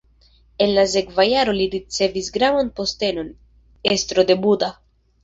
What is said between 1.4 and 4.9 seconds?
li ricevis gravan postenon: estro de Buda.